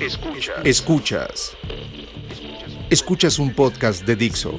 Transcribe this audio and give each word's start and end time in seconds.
Escuchas. 0.00 0.64
Escuchas. 0.64 1.56
Escuchas 2.88 3.38
un 3.38 3.54
podcast 3.54 4.06
de 4.06 4.16
Dixo. 4.16 4.58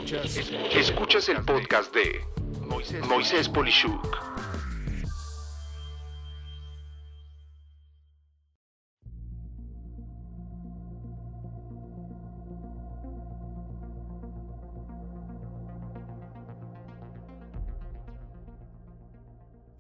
Escuchas 0.71 1.29
el 1.29 1.44
podcast 1.44 1.92
de 1.96 2.21
Moisés 3.08 3.50
Polishuk. 3.50 4.08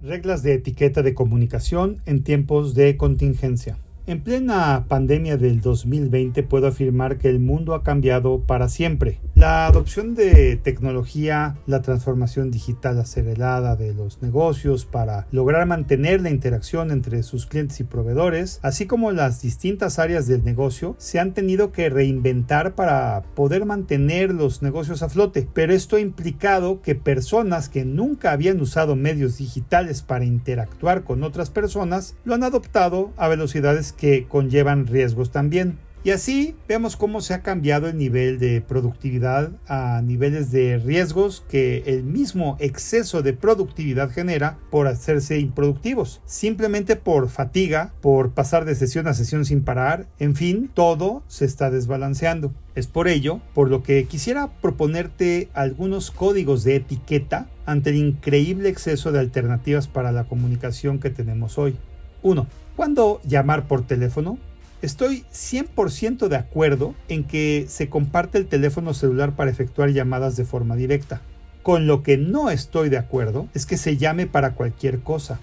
Reglas 0.01 0.41
de 0.41 0.55
etiqueta 0.55 1.03
de 1.03 1.13
comunicación 1.13 2.01
en 2.07 2.23
tiempos 2.23 2.73
de 2.73 2.97
contingencia. 2.97 3.77
En 4.07 4.21
plena 4.21 4.85
pandemia 4.87 5.37
del 5.37 5.61
2020 5.61 6.41
puedo 6.41 6.65
afirmar 6.65 7.19
que 7.19 7.29
el 7.29 7.39
mundo 7.39 7.75
ha 7.75 7.83
cambiado 7.83 8.39
para 8.39 8.67
siempre. 8.67 9.19
La 9.41 9.65
adopción 9.65 10.13
de 10.13 10.55
tecnología, 10.55 11.57
la 11.65 11.81
transformación 11.81 12.51
digital 12.51 12.99
acelerada 12.99 13.75
de 13.75 13.91
los 13.91 14.21
negocios 14.21 14.85
para 14.85 15.25
lograr 15.31 15.65
mantener 15.65 16.21
la 16.21 16.29
interacción 16.29 16.91
entre 16.91 17.23
sus 17.23 17.47
clientes 17.47 17.79
y 17.79 17.83
proveedores, 17.83 18.59
así 18.61 18.85
como 18.85 19.11
las 19.11 19.41
distintas 19.41 19.97
áreas 19.97 20.27
del 20.27 20.43
negocio, 20.43 20.95
se 20.99 21.19
han 21.19 21.33
tenido 21.33 21.71
que 21.71 21.89
reinventar 21.89 22.75
para 22.75 23.23
poder 23.33 23.65
mantener 23.65 24.31
los 24.31 24.61
negocios 24.61 25.01
a 25.01 25.09
flote. 25.09 25.47
Pero 25.51 25.73
esto 25.73 25.95
ha 25.95 26.01
implicado 26.01 26.83
que 26.83 26.93
personas 26.93 27.67
que 27.67 27.83
nunca 27.83 28.33
habían 28.33 28.61
usado 28.61 28.95
medios 28.95 29.39
digitales 29.39 30.03
para 30.03 30.23
interactuar 30.23 31.03
con 31.03 31.23
otras 31.23 31.49
personas 31.49 32.13
lo 32.25 32.35
han 32.35 32.43
adoptado 32.43 33.11
a 33.17 33.27
velocidades 33.27 33.91
que 33.91 34.27
conllevan 34.27 34.85
riesgos 34.85 35.31
también. 35.31 35.79
Y 36.03 36.09
así 36.09 36.55
vemos 36.67 36.95
cómo 36.95 37.21
se 37.21 37.35
ha 37.35 37.43
cambiado 37.43 37.87
el 37.87 37.95
nivel 37.95 38.39
de 38.39 38.59
productividad 38.61 39.51
a 39.67 40.01
niveles 40.01 40.51
de 40.51 40.79
riesgos 40.79 41.43
que 41.47 41.83
el 41.85 42.03
mismo 42.03 42.57
exceso 42.59 43.21
de 43.21 43.33
productividad 43.33 44.09
genera 44.09 44.57
por 44.71 44.87
hacerse 44.87 45.37
improductivos, 45.37 46.19
simplemente 46.25 46.95
por 46.95 47.29
fatiga, 47.29 47.93
por 48.01 48.31
pasar 48.31 48.65
de 48.65 48.73
sesión 48.73 49.07
a 49.07 49.13
sesión 49.13 49.45
sin 49.45 49.63
parar, 49.63 50.07
en 50.17 50.35
fin, 50.35 50.71
todo 50.73 51.21
se 51.27 51.45
está 51.45 51.69
desbalanceando. 51.69 52.51
Es 52.73 52.87
por 52.87 53.07
ello 53.07 53.39
por 53.53 53.69
lo 53.69 53.83
que 53.83 54.05
quisiera 54.05 54.47
proponerte 54.59 55.49
algunos 55.53 56.09
códigos 56.09 56.63
de 56.63 56.77
etiqueta 56.77 57.47
ante 57.67 57.91
el 57.91 57.97
increíble 57.97 58.69
exceso 58.69 59.11
de 59.11 59.19
alternativas 59.19 59.87
para 59.87 60.11
la 60.11 60.23
comunicación 60.23 60.97
que 60.97 61.11
tenemos 61.11 61.59
hoy. 61.59 61.75
1. 62.23 62.47
¿Cuándo 62.75 63.21
llamar 63.23 63.67
por 63.67 63.85
teléfono? 63.85 64.39
Estoy 64.81 65.25
100% 65.31 66.27
de 66.27 66.35
acuerdo 66.35 66.95
en 67.07 67.23
que 67.23 67.65
se 67.69 67.87
comparte 67.87 68.39
el 68.39 68.47
teléfono 68.47 68.95
celular 68.95 69.35
para 69.35 69.51
efectuar 69.51 69.91
llamadas 69.91 70.35
de 70.35 70.45
forma 70.45 70.75
directa. 70.75 71.21
Con 71.61 71.85
lo 71.85 72.01
que 72.01 72.17
no 72.17 72.49
estoy 72.49 72.89
de 72.89 72.97
acuerdo 72.97 73.47
es 73.53 73.67
que 73.67 73.77
se 73.77 73.97
llame 73.97 74.25
para 74.25 74.55
cualquier 74.55 75.01
cosa. 75.01 75.39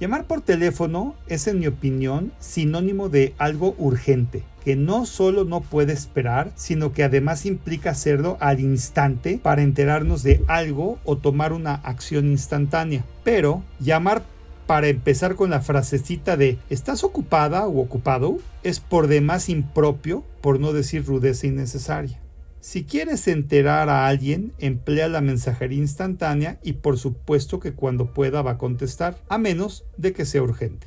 Llamar 0.00 0.24
por 0.24 0.40
teléfono 0.40 1.14
es, 1.28 1.46
en 1.46 1.60
mi 1.60 1.68
opinión, 1.68 2.32
sinónimo 2.40 3.08
de 3.08 3.34
algo 3.38 3.76
urgente, 3.78 4.42
que 4.64 4.74
no 4.74 5.06
solo 5.06 5.44
no 5.44 5.60
puede 5.60 5.92
esperar, 5.92 6.50
sino 6.56 6.92
que 6.92 7.04
además 7.04 7.46
implica 7.46 7.90
hacerlo 7.90 8.36
al 8.40 8.58
instante 8.58 9.38
para 9.40 9.62
enterarnos 9.62 10.24
de 10.24 10.42
algo 10.48 10.98
o 11.04 11.18
tomar 11.18 11.52
una 11.52 11.74
acción 11.74 12.26
instantánea. 12.26 13.04
Pero 13.22 13.62
llamar 13.78 14.24
para 14.66 14.88
empezar 14.88 15.34
con 15.34 15.50
la 15.50 15.60
frasecita 15.60 16.36
de 16.36 16.58
¿estás 16.70 17.04
ocupada 17.04 17.66
o 17.66 17.80
ocupado? 17.80 18.38
es 18.62 18.80
por 18.80 19.06
demás 19.06 19.48
impropio, 19.48 20.24
por 20.40 20.60
no 20.60 20.72
decir 20.72 21.04
rudeza 21.04 21.46
innecesaria. 21.46 22.20
Si 22.60 22.84
quieres 22.84 23.26
enterar 23.26 23.88
a 23.88 24.06
alguien, 24.06 24.52
emplea 24.58 25.08
la 25.08 25.20
mensajería 25.20 25.78
instantánea 25.78 26.60
y 26.62 26.74
por 26.74 26.96
supuesto 26.96 27.58
que 27.58 27.72
cuando 27.72 28.12
pueda 28.12 28.40
va 28.40 28.52
a 28.52 28.58
contestar, 28.58 29.18
a 29.28 29.36
menos 29.36 29.84
de 29.96 30.12
que 30.12 30.24
sea 30.24 30.42
urgente. 30.42 30.86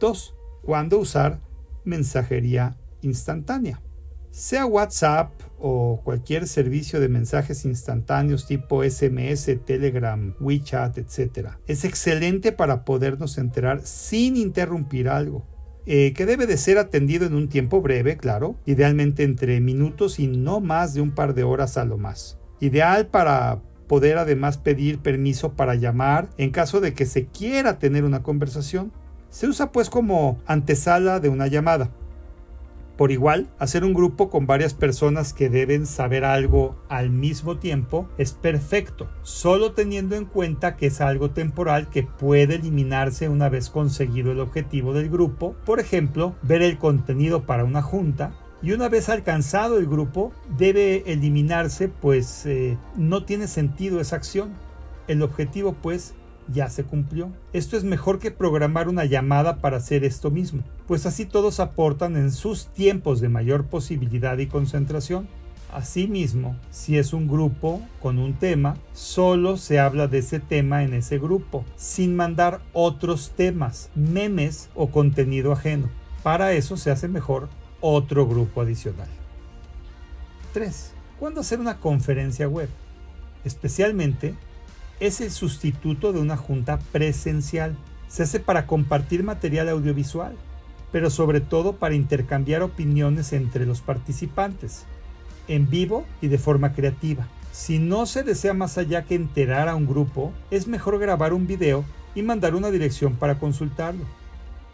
2. 0.00 0.34
¿Cuándo 0.62 0.98
usar 0.98 1.38
mensajería 1.84 2.76
instantánea? 3.02 3.80
Sea 4.32 4.64
WhatsApp 4.64 5.30
o 5.58 6.00
cualquier 6.02 6.48
servicio 6.48 7.00
de 7.00 7.10
mensajes 7.10 7.66
instantáneos 7.66 8.46
tipo 8.46 8.82
SMS, 8.82 9.58
Telegram, 9.66 10.34
WeChat, 10.40 10.96
etc. 10.96 11.50
Es 11.66 11.84
excelente 11.84 12.50
para 12.50 12.86
podernos 12.86 13.36
enterar 13.36 13.82
sin 13.84 14.38
interrumpir 14.38 15.10
algo. 15.10 15.46
Eh, 15.84 16.14
que 16.14 16.24
debe 16.24 16.46
de 16.46 16.56
ser 16.56 16.78
atendido 16.78 17.26
en 17.26 17.34
un 17.34 17.50
tiempo 17.50 17.82
breve, 17.82 18.16
claro, 18.16 18.56
idealmente 18.64 19.22
entre 19.22 19.60
minutos 19.60 20.18
y 20.18 20.28
no 20.28 20.60
más 20.60 20.94
de 20.94 21.02
un 21.02 21.10
par 21.10 21.34
de 21.34 21.42
horas 21.42 21.76
a 21.76 21.84
lo 21.84 21.98
más. 21.98 22.38
Ideal 22.58 23.08
para 23.08 23.60
poder 23.86 24.16
además 24.16 24.56
pedir 24.56 25.00
permiso 25.00 25.52
para 25.52 25.74
llamar 25.74 26.30
en 26.38 26.52
caso 26.52 26.80
de 26.80 26.94
que 26.94 27.04
se 27.04 27.26
quiera 27.26 27.78
tener 27.78 28.04
una 28.04 28.22
conversación. 28.22 28.92
Se 29.28 29.46
usa 29.46 29.72
pues 29.72 29.90
como 29.90 30.40
antesala 30.46 31.20
de 31.20 31.28
una 31.28 31.48
llamada. 31.48 31.90
Por 32.96 33.10
igual, 33.10 33.48
hacer 33.58 33.84
un 33.84 33.94
grupo 33.94 34.28
con 34.28 34.46
varias 34.46 34.74
personas 34.74 35.32
que 35.32 35.48
deben 35.48 35.86
saber 35.86 36.24
algo 36.24 36.76
al 36.88 37.10
mismo 37.10 37.58
tiempo 37.58 38.08
es 38.18 38.32
perfecto, 38.32 39.08
solo 39.22 39.72
teniendo 39.72 40.14
en 40.14 40.26
cuenta 40.26 40.76
que 40.76 40.86
es 40.86 41.00
algo 41.00 41.30
temporal 41.30 41.88
que 41.88 42.02
puede 42.02 42.56
eliminarse 42.56 43.28
una 43.28 43.48
vez 43.48 43.70
conseguido 43.70 44.32
el 44.32 44.40
objetivo 44.40 44.92
del 44.92 45.08
grupo, 45.08 45.56
por 45.64 45.80
ejemplo, 45.80 46.34
ver 46.42 46.62
el 46.62 46.78
contenido 46.78 47.44
para 47.46 47.64
una 47.64 47.82
junta, 47.82 48.34
y 48.62 48.72
una 48.72 48.88
vez 48.88 49.08
alcanzado 49.08 49.78
el 49.78 49.86
grupo 49.86 50.32
debe 50.56 51.02
eliminarse 51.12 51.88
pues 51.88 52.46
eh, 52.46 52.78
no 52.96 53.24
tiene 53.24 53.48
sentido 53.48 54.00
esa 54.00 54.16
acción. 54.16 54.52
El 55.08 55.22
objetivo 55.22 55.72
pues 55.72 56.14
ya 56.52 56.68
se 56.68 56.84
cumplió. 56.84 57.30
Esto 57.52 57.76
es 57.76 57.84
mejor 57.84 58.18
que 58.18 58.30
programar 58.30 58.88
una 58.88 59.04
llamada 59.04 59.56
para 59.56 59.78
hacer 59.78 60.04
esto 60.04 60.30
mismo, 60.30 60.62
pues 60.86 61.06
así 61.06 61.24
todos 61.24 61.60
aportan 61.60 62.16
en 62.16 62.30
sus 62.30 62.66
tiempos 62.66 63.20
de 63.20 63.28
mayor 63.28 63.64
posibilidad 63.64 64.38
y 64.38 64.46
concentración. 64.46 65.28
Asimismo, 65.72 66.54
si 66.70 66.98
es 66.98 67.14
un 67.14 67.26
grupo 67.26 67.80
con 68.00 68.18
un 68.18 68.34
tema, 68.34 68.76
solo 68.92 69.56
se 69.56 69.80
habla 69.80 70.06
de 70.06 70.18
ese 70.18 70.38
tema 70.38 70.84
en 70.84 70.92
ese 70.92 71.18
grupo, 71.18 71.64
sin 71.76 72.14
mandar 72.14 72.60
otros 72.74 73.30
temas, 73.34 73.88
memes 73.94 74.68
o 74.74 74.90
contenido 74.90 75.50
ajeno. 75.50 75.88
Para 76.22 76.52
eso 76.52 76.76
se 76.76 76.90
hace 76.90 77.08
mejor 77.08 77.48
otro 77.80 78.28
grupo 78.28 78.60
adicional. 78.60 79.08
3. 80.52 80.92
¿Cuándo 81.18 81.40
hacer 81.40 81.58
una 81.58 81.78
conferencia 81.78 82.48
web? 82.48 82.68
Especialmente 83.44 84.34
es 85.02 85.20
el 85.20 85.32
sustituto 85.32 86.12
de 86.12 86.20
una 86.20 86.36
junta 86.36 86.78
presencial. 86.92 87.76
Se 88.06 88.22
hace 88.22 88.38
para 88.38 88.68
compartir 88.68 89.24
material 89.24 89.68
audiovisual, 89.68 90.36
pero 90.92 91.10
sobre 91.10 91.40
todo 91.40 91.74
para 91.74 91.96
intercambiar 91.96 92.62
opiniones 92.62 93.32
entre 93.32 93.66
los 93.66 93.80
participantes, 93.80 94.84
en 95.48 95.68
vivo 95.68 96.04
y 96.20 96.28
de 96.28 96.38
forma 96.38 96.72
creativa. 96.72 97.26
Si 97.50 97.80
no 97.80 98.06
se 98.06 98.22
desea 98.22 98.54
más 98.54 98.78
allá 98.78 99.02
que 99.02 99.16
enterar 99.16 99.68
a 99.68 99.74
un 99.74 99.88
grupo, 99.88 100.32
es 100.52 100.68
mejor 100.68 101.00
grabar 101.00 101.32
un 101.32 101.48
video 101.48 101.84
y 102.14 102.22
mandar 102.22 102.54
una 102.54 102.70
dirección 102.70 103.16
para 103.16 103.40
consultarlo. 103.40 104.04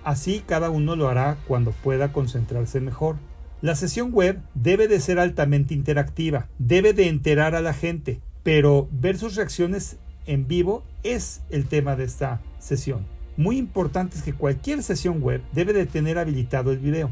Así 0.05 0.43
cada 0.47 0.69
uno 0.69 0.95
lo 0.95 1.09
hará 1.09 1.39
cuando 1.47 1.71
pueda 1.71 2.13
concentrarse 2.13 2.81
mejor. 2.81 3.17
La 3.63 3.75
sesión 3.75 4.13
web 4.13 4.43
debe 4.53 4.89
de 4.89 5.01
ser 5.01 5.19
altamente 5.19 5.73
interactiva, 5.73 6.49
debe 6.59 6.93
de 6.93 7.09
enterar 7.09 7.55
a 7.55 7.63
la 7.63 7.73
gente, 7.73 8.21
pero 8.43 8.89
ver 8.93 9.17
sus 9.17 9.35
reacciones 9.35 9.97
en 10.29 10.47
vivo 10.47 10.85
es 11.03 11.41
el 11.51 11.67
tema 11.67 11.97
de 11.97 12.05
esta 12.05 12.41
sesión. 12.61 13.05
Muy 13.37 13.57
importante 13.57 14.17
es 14.17 14.23
que 14.23 14.35
cualquier 14.35 14.83
sesión 14.83 15.21
web 15.21 15.43
debe 15.53 15.73
de 15.73 15.87
tener 15.87 16.19
habilitado 16.19 16.71
el 16.71 16.79
video. 16.79 17.11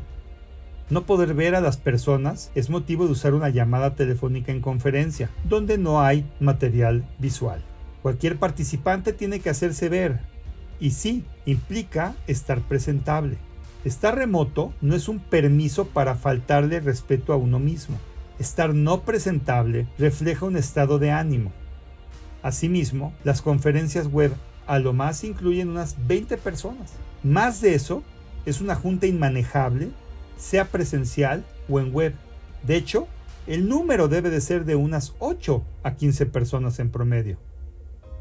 No 0.91 1.07
poder 1.07 1.35
ver 1.35 1.57
a 1.57 1.61
las 1.61 1.79
personas 1.79 2.53
es 2.55 2.71
motivo 2.71 3.07
de 3.07 3.13
usar 3.13 3.35
una 3.35 3.49
llamada 3.49 3.95
telefónica 3.95 4.53
en 4.53 4.61
conferencia, 4.61 5.31
donde 5.49 5.79
no 5.79 6.01
hay 6.01 6.25
material 6.39 7.09
visual. 7.19 7.61
Cualquier 8.03 8.37
participante 8.37 9.13
tiene 9.13 9.41
que 9.41 9.51
hacerse 9.51 9.89
ver, 9.89 10.21
y 10.79 10.91
sí, 10.91 11.25
implica 11.47 12.15
estar 12.27 12.61
presentable. 12.61 13.39
Estar 13.85 14.15
remoto 14.15 14.75
no 14.81 14.95
es 14.95 15.09
un 15.09 15.21
permiso 15.21 15.87
para 15.87 16.17
faltarle 16.17 16.81
respeto 16.81 17.33
a 17.33 17.37
uno 17.37 17.59
mismo. 17.59 17.97
Estar 18.39 18.75
no 18.75 19.03
presentable 19.03 19.87
refleja 19.99 20.45
un 20.45 20.57
estado 20.57 20.99
de 20.99 21.11
ánimo, 21.11 21.53
Asimismo, 22.47 23.13
las 23.25 23.43
conferencias 23.43 24.07
web 24.07 24.33
a 24.69 24.79
lo 24.79 24.93
más 24.93 25.25
incluyen 25.25 25.69
unas 25.69 25.97
20 26.07 26.37
personas. 26.37 26.93
Más 27.25 27.61
de 27.61 27.75
eso 27.75 28.05
es 28.45 28.61
una 28.61 28.77
junta 28.77 29.09
inmanejable, 29.09 29.89
sea 30.37 30.67
presencial 30.67 31.45
o 31.69 31.81
en 31.81 31.93
web. 31.93 32.15
De 32.63 32.77
hecho, 32.77 33.09
el 33.49 33.69
número 33.69 34.07
debe 34.07 34.31
de 34.31 34.41
ser 34.41 34.65
de 34.65 34.77
unas 34.77 35.15
8 35.19 35.65
a 35.83 35.97
15 35.97 36.27
personas 36.27 36.79
en 36.79 36.93
promedio. 36.93 37.37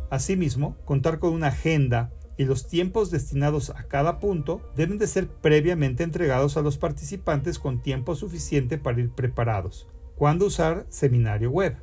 Asimismo, 0.10 0.76
contar 0.86 1.20
con 1.20 1.32
una 1.32 1.50
agenda 1.50 2.10
y 2.36 2.46
los 2.46 2.68
tiempos 2.68 3.12
destinados 3.12 3.70
a 3.70 3.84
cada 3.84 4.20
punto 4.20 4.60
deben 4.76 4.98
de 4.98 5.06
ser 5.06 5.28
previamente 5.28 6.02
entregados 6.02 6.58
a 6.58 6.64
los 6.64 6.80
participantes 6.80 7.60
con 7.60 7.80
tiempo 7.80 8.16
suficiente 8.16 8.80
para 8.80 9.02
ir 9.02 9.12
preparados. 9.12 9.88
¿Cuándo 10.16 10.48
usar 10.48 10.88
seminario 10.90 11.52
web? 11.52 11.78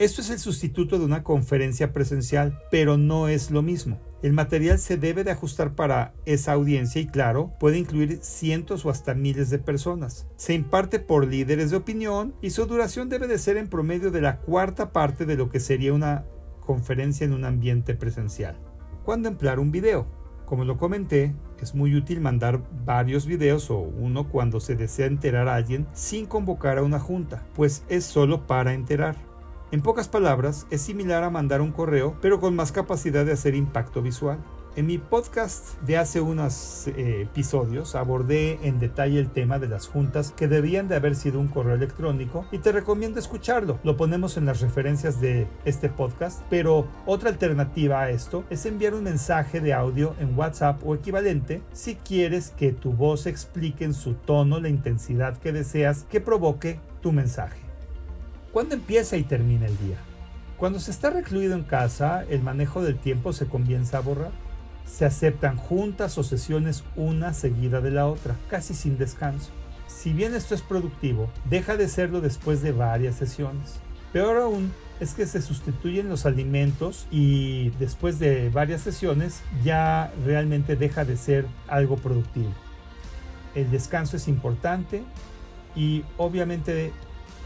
Esto 0.00 0.22
es 0.22 0.30
el 0.30 0.38
sustituto 0.38 0.98
de 0.98 1.04
una 1.04 1.22
conferencia 1.22 1.92
presencial, 1.92 2.58
pero 2.70 2.96
no 2.96 3.28
es 3.28 3.50
lo 3.50 3.60
mismo. 3.60 4.00
El 4.22 4.32
material 4.32 4.78
se 4.78 4.96
debe 4.96 5.24
de 5.24 5.30
ajustar 5.30 5.74
para 5.74 6.14
esa 6.24 6.52
audiencia 6.52 7.02
y 7.02 7.06
claro, 7.06 7.52
puede 7.60 7.76
incluir 7.76 8.20
cientos 8.22 8.86
o 8.86 8.88
hasta 8.88 9.12
miles 9.12 9.50
de 9.50 9.58
personas. 9.58 10.26
Se 10.36 10.54
imparte 10.54 11.00
por 11.00 11.26
líderes 11.26 11.70
de 11.70 11.76
opinión 11.76 12.34
y 12.40 12.48
su 12.48 12.64
duración 12.64 13.10
debe 13.10 13.26
de 13.26 13.36
ser 13.36 13.58
en 13.58 13.68
promedio 13.68 14.10
de 14.10 14.22
la 14.22 14.38
cuarta 14.38 14.90
parte 14.90 15.26
de 15.26 15.36
lo 15.36 15.50
que 15.50 15.60
sería 15.60 15.92
una 15.92 16.24
conferencia 16.60 17.26
en 17.26 17.34
un 17.34 17.44
ambiente 17.44 17.94
presencial. 17.94 18.56
¿Cuándo 19.04 19.28
emplear 19.28 19.58
un 19.58 19.70
video? 19.70 20.06
Como 20.46 20.64
lo 20.64 20.78
comenté, 20.78 21.34
es 21.60 21.74
muy 21.74 21.94
útil 21.94 22.22
mandar 22.22 22.62
varios 22.86 23.26
videos 23.26 23.70
o 23.70 23.76
uno 23.80 24.30
cuando 24.30 24.60
se 24.60 24.76
desea 24.76 25.04
enterar 25.04 25.46
a 25.46 25.56
alguien 25.56 25.86
sin 25.92 26.24
convocar 26.24 26.78
a 26.78 26.82
una 26.82 26.98
junta, 26.98 27.44
pues 27.54 27.84
es 27.90 28.04
solo 28.04 28.46
para 28.46 28.72
enterar. 28.72 29.29
En 29.72 29.82
pocas 29.82 30.08
palabras, 30.08 30.66
es 30.70 30.80
similar 30.80 31.22
a 31.22 31.30
mandar 31.30 31.60
un 31.60 31.70
correo, 31.70 32.16
pero 32.20 32.40
con 32.40 32.56
más 32.56 32.72
capacidad 32.72 33.24
de 33.24 33.30
hacer 33.30 33.54
impacto 33.54 34.02
visual. 34.02 34.38
En 34.74 34.86
mi 34.86 34.98
podcast 34.98 35.80
de 35.82 35.96
hace 35.96 36.20
unos 36.20 36.88
eh, 36.88 37.22
episodios 37.22 37.94
abordé 37.94 38.58
en 38.64 38.80
detalle 38.80 39.20
el 39.20 39.30
tema 39.30 39.60
de 39.60 39.68
las 39.68 39.86
juntas 39.86 40.32
que 40.36 40.48
debían 40.48 40.88
de 40.88 40.96
haber 40.96 41.14
sido 41.14 41.38
un 41.38 41.46
correo 41.46 41.76
electrónico 41.76 42.46
y 42.50 42.58
te 42.58 42.72
recomiendo 42.72 43.20
escucharlo. 43.20 43.78
Lo 43.84 43.96
ponemos 43.96 44.36
en 44.36 44.46
las 44.46 44.60
referencias 44.60 45.20
de 45.20 45.46
este 45.64 45.88
podcast, 45.88 46.42
pero 46.50 46.88
otra 47.06 47.30
alternativa 47.30 48.00
a 48.00 48.10
esto 48.10 48.42
es 48.50 48.66
enviar 48.66 48.94
un 48.94 49.04
mensaje 49.04 49.60
de 49.60 49.72
audio 49.72 50.16
en 50.18 50.36
WhatsApp 50.36 50.80
o 50.84 50.96
equivalente 50.96 51.62
si 51.72 51.94
quieres 51.94 52.50
que 52.50 52.72
tu 52.72 52.92
voz 52.92 53.26
explique 53.26 53.84
en 53.84 53.94
su 53.94 54.14
tono 54.14 54.58
la 54.58 54.68
intensidad 54.68 55.38
que 55.38 55.52
deseas 55.52 56.06
que 56.10 56.20
provoque 56.20 56.80
tu 57.00 57.12
mensaje. 57.12 57.69
¿Cuándo 58.52 58.74
empieza 58.74 59.16
y 59.16 59.22
termina 59.22 59.66
el 59.66 59.78
día? 59.78 59.98
Cuando 60.56 60.80
se 60.80 60.90
está 60.90 61.10
recluido 61.10 61.54
en 61.54 61.64
casa, 61.64 62.24
el 62.28 62.42
manejo 62.42 62.82
del 62.82 62.98
tiempo 62.98 63.32
se 63.32 63.46
comienza 63.46 63.98
a 63.98 64.00
borrar 64.00 64.32
se 64.90 65.04
aceptan 65.04 65.56
juntas 65.56 66.18
o 66.18 66.22
sesiones 66.22 66.84
una 66.96 67.32
seguida 67.32 67.80
de 67.80 67.90
la 67.90 68.06
otra, 68.06 68.36
casi 68.48 68.74
sin 68.74 68.98
descanso. 68.98 69.50
Si 69.86 70.12
bien 70.12 70.34
esto 70.34 70.54
es 70.54 70.62
productivo, 70.62 71.30
deja 71.48 71.76
de 71.76 71.88
serlo 71.88 72.20
después 72.20 72.62
de 72.62 72.72
varias 72.72 73.16
sesiones. 73.16 73.80
Peor 74.12 74.38
aún 74.38 74.72
es 74.98 75.14
que 75.14 75.26
se 75.26 75.40
sustituyen 75.40 76.08
los 76.08 76.26
alimentos 76.26 77.06
y 77.10 77.70
después 77.78 78.18
de 78.18 78.50
varias 78.50 78.82
sesiones 78.82 79.42
ya 79.64 80.12
realmente 80.24 80.76
deja 80.76 81.04
de 81.04 81.16
ser 81.16 81.46
algo 81.68 81.96
productivo. 81.96 82.52
El 83.54 83.70
descanso 83.70 84.16
es 84.16 84.28
importante 84.28 85.02
y 85.76 86.04
obviamente 86.16 86.92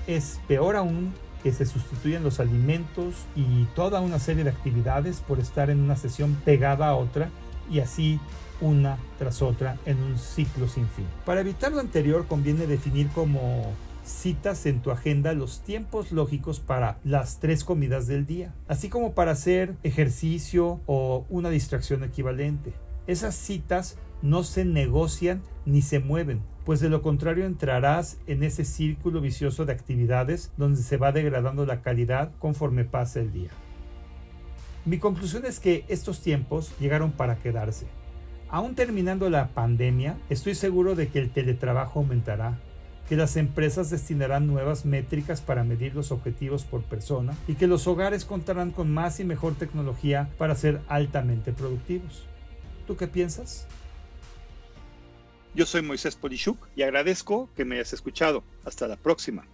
es 0.06 0.41
peor 0.49 0.77
aún 0.77 1.12
que 1.43 1.53
se 1.53 1.67
sustituyen 1.67 2.25
los 2.25 2.41
alimentos 2.41 3.15
y 3.37 3.65
toda 3.75 4.01
una 4.01 4.19
serie 4.19 4.45
de 4.45 4.51
actividades 4.51 5.21
por 5.21 5.41
estar 5.41 5.69
en 5.69 5.81
una 5.81 5.97
sesión 5.97 6.37
pegada 6.45 6.89
a 6.89 6.97
otra 6.97 7.29
y 7.71 7.81
así 7.81 8.19
una 8.61 8.99
tras 9.19 9.43
otra 9.43 9.77
en 9.85 10.03
un 10.03 10.19
ciclo 10.19 10.69
sin 10.69 10.89
fin. 10.89 11.06
Para 11.27 11.43
evitar 11.43 11.73
lo 11.73 11.81
anterior 11.81 12.27
conviene 12.27 12.67
definir 12.67 13.09
como 13.09 13.73
citas 14.05 14.67
en 14.67 14.81
tu 14.81 14.91
agenda 14.91 15.33
los 15.33 15.61
tiempos 15.61 16.12
lógicos 16.12 16.61
para 16.61 16.99
las 17.05 17.41
tres 17.41 17.65
comidas 17.65 18.06
del 18.06 18.27
día, 18.27 18.55
así 18.69 18.89
como 18.89 19.12
para 19.12 19.33
hacer 19.33 19.77
ejercicio 19.83 20.81
o 20.87 21.27
una 21.29 21.51
distracción 21.51 22.05
equivalente. 22.05 22.73
Esas 23.06 23.35
citas 23.35 23.97
no 24.23 24.45
se 24.45 24.65
negocian 24.65 25.43
ni 25.67 25.83
se 25.83 25.99
mueven, 25.99 26.41
pues 26.64 26.81
de 26.81 26.88
lo 26.88 27.02
contrario 27.02 27.44
entrarás 27.44 28.19
en 28.26 28.43
ese 28.43 28.64
círculo 28.64 29.20
vicioso 29.20 29.64
de 29.64 29.72
actividades 29.72 30.50
donde 30.56 30.82
se 30.82 30.96
va 30.96 31.12
degradando 31.12 31.66
la 31.66 31.82
calidad 31.82 32.31
conforme 32.38 32.84
pasa 32.84 33.20
el 33.20 33.32
día. 33.32 33.50
Mi 34.84 34.99
conclusión 34.99 35.46
es 35.46 35.61
que 35.61 35.84
estos 35.88 36.20
tiempos 36.20 36.72
llegaron 36.78 37.12
para 37.12 37.37
quedarse. 37.37 37.87
Aún 38.49 38.75
terminando 38.75 39.31
la 39.31 39.49
pandemia, 39.49 40.16
estoy 40.28 40.55
seguro 40.55 40.94
de 40.94 41.08
que 41.08 41.19
el 41.19 41.31
teletrabajo 41.31 42.00
aumentará, 42.00 42.58
que 43.08 43.17
las 43.17 43.37
empresas 43.37 43.90
destinarán 43.90 44.46
nuevas 44.46 44.84
métricas 44.84 45.40
para 45.40 45.64
medir 45.64 45.94
los 45.94 46.12
objetivos 46.12 46.64
por 46.64 46.82
persona 46.82 47.34
y 47.49 47.55
que 47.55 47.67
los 47.67 47.87
hogares 47.87 48.25
contarán 48.25 48.70
con 48.70 48.93
más 48.93 49.20
y 49.20 49.25
mejor 49.25 49.55
tecnología 49.55 50.31
para 50.38 50.55
ser 50.55 50.81
altamente 50.88 51.52
productivos. 51.52 52.25
¿Tú 52.87 52.96
qué 52.96 53.06
piensas? 53.06 53.67
Yo 55.55 55.67
soy 55.67 55.83
Moisés 55.83 56.17
Polishuk 56.17 56.59
y 56.75 56.83
agradezco 56.83 57.49
que 57.55 57.65
me 57.65 57.77
hayas 57.77 57.93
escuchado. 57.93 58.43
Hasta 58.65 58.89
la 58.89 58.97
próxima. 58.97 59.47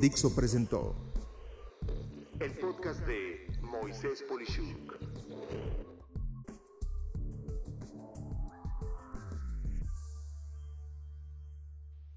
Dixo 0.00 0.34
presentó 0.34 1.11
el 2.42 2.58
podcast 2.58 3.06
de 3.06 3.46
Moisés 3.60 4.24
Polishuk. 4.24 4.98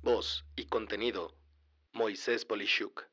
Voz 0.01 0.43
y 0.55 0.65
contenido 0.65 1.31
Moisés 1.93 2.43
Polishuk. 2.43 3.03